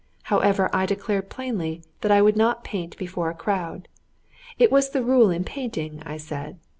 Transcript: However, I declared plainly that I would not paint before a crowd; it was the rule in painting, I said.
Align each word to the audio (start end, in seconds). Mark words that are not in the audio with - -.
However, 0.33 0.67
I 0.73 0.87
declared 0.87 1.29
plainly 1.29 1.83
that 1.99 2.09
I 2.11 2.23
would 2.23 2.35
not 2.35 2.63
paint 2.63 2.97
before 2.97 3.29
a 3.29 3.35
crowd; 3.35 3.87
it 4.57 4.71
was 4.71 4.89
the 4.89 5.03
rule 5.03 5.29
in 5.29 5.43
painting, 5.43 6.01
I 6.03 6.17
said. 6.17 6.57